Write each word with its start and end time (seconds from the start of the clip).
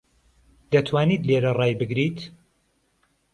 دەتوانیت 0.71 1.21
لێرە 1.27 1.51
ڕای 1.59 1.77
بگریت؟ 1.79 2.17